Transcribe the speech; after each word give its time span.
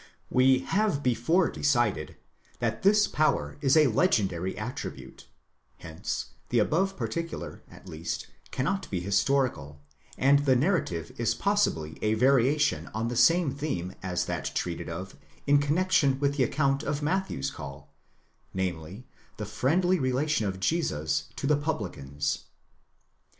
We 0.31 0.61
have 0.61 1.03
before 1.03 1.51
decided 1.51 2.15
that 2.57 2.81
this 2.81 3.05
power 3.07 3.59
is 3.61 3.77
a 3.77 3.85
legendary 3.85 4.57
attribute; 4.57 5.27
hence 5.77 6.31
the 6.49 6.57
above 6.57 6.97
particular, 6.97 7.61
at 7.69 7.87
least, 7.87 8.25
cannot 8.49 8.89
be 8.89 8.99
historical, 8.99 9.79
and 10.17 10.39
the 10.39 10.55
narrative 10.55 11.11
is 11.19 11.35
possibly 11.35 11.99
a 12.01 12.15
variation 12.15 12.87
on 12.95 13.09
the 13.09 13.15
same 13.15 13.53
theme 13.53 13.93
as 14.01 14.25
that 14.25 14.45
treated 14.55 14.89
of 14.89 15.17
in 15.45 15.59
connexion 15.59 16.19
with 16.19 16.35
the 16.35 16.45
account 16.45 16.81
of 16.81 17.03
Matthew's 17.03 17.51
call, 17.51 17.93
namely, 18.55 19.05
the 19.37 19.45
fiendly 19.45 19.99
relation 20.01 20.47
of 20.47 20.59
Jesus 20.59 21.25
to 21.35 21.45
the 21.45 21.55
publicans. 21.57 22.45